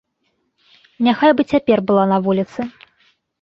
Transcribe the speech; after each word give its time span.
Няхай 1.07 1.31
бы 1.41 1.45
цяпер 1.51 1.77
была 1.91 2.07
на 2.13 2.17
вуліцы. 2.29 2.59